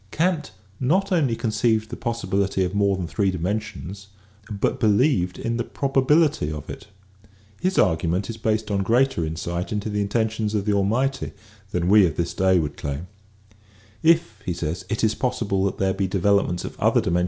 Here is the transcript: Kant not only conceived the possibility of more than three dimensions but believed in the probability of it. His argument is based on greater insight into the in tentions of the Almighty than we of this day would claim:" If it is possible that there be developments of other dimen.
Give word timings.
Kant 0.09 0.49
not 0.79 1.11
only 1.11 1.35
conceived 1.35 1.91
the 1.91 1.95
possibility 1.95 2.63
of 2.63 2.73
more 2.73 2.97
than 2.97 3.05
three 3.05 3.29
dimensions 3.29 4.07
but 4.49 4.79
believed 4.79 5.37
in 5.37 5.57
the 5.57 5.63
probability 5.63 6.51
of 6.51 6.71
it. 6.71 6.87
His 7.59 7.77
argument 7.77 8.27
is 8.27 8.35
based 8.35 8.71
on 8.71 8.81
greater 8.81 9.23
insight 9.23 9.71
into 9.71 9.91
the 9.91 10.01
in 10.01 10.09
tentions 10.09 10.55
of 10.55 10.65
the 10.65 10.73
Almighty 10.73 11.33
than 11.69 11.87
we 11.87 12.07
of 12.07 12.15
this 12.15 12.33
day 12.33 12.57
would 12.57 12.77
claim:" 12.77 13.09
If 14.01 14.39
it 14.47 15.03
is 15.03 15.13
possible 15.13 15.65
that 15.65 15.77
there 15.77 15.93
be 15.93 16.07
developments 16.07 16.65
of 16.65 16.79
other 16.79 16.99
dimen. 17.01 17.19